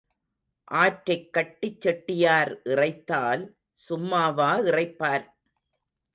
ஆற்றைக் 0.73 1.33
கட்டிச் 1.33 1.81
செட்டியார் 1.81 2.51
இறைத்தால் 2.65 3.43
சும்மாவா 3.75 4.51
இறைப்பார்? 4.63 5.27